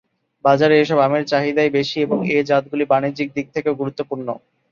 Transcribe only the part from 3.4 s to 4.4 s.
থেকেও গুরুত্বপূর্ণ।